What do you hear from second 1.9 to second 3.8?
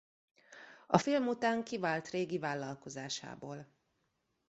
régi vállalkozásából.